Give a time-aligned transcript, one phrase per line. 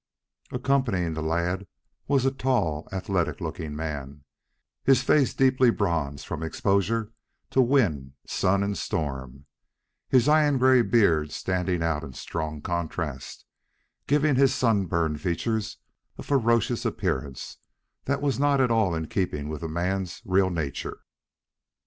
[0.51, 1.65] Accompanying the lads
[2.07, 4.23] was a tall, athletic looking man,
[4.83, 7.11] his face deeply bronzed from exposure
[7.51, 9.45] to wind, sun and storm,
[10.09, 13.45] his iron gray beard standing out in strong contrast,
[14.07, 15.77] giving to his sun burned features
[16.17, 17.57] a ferocious appearance
[18.05, 21.03] that was not at all in keeping with the man's real nature.